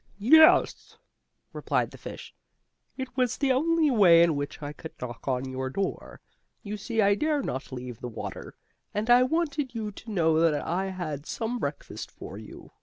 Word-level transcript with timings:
"Yes," 0.17 0.97
replied 1.53 1.91
the 1.91 1.97
fish, 1.99 2.33
"it 2.97 3.15
was 3.15 3.37
the 3.37 3.51
only 3.51 3.91
way 3.91 4.23
in 4.23 4.35
which 4.35 4.59
I 4.59 4.73
could 4.73 4.99
knock 4.99 5.27
on 5.27 5.47
your 5.51 5.69
door. 5.69 6.21
You 6.63 6.75
see 6.75 7.03
I 7.03 7.13
dare 7.13 7.43
not 7.43 7.71
leave 7.71 7.99
the 8.01 8.07
water, 8.09 8.55
and 8.95 9.11
I 9.11 9.21
wanted 9.21 9.75
you 9.75 9.91
to 9.91 10.11
know 10.11 10.39
that 10.39 10.55
I 10.55 10.87
had 10.87 11.27
some 11.27 11.59
breakfast 11.59 12.09
for 12.09 12.35
you." 12.39 12.71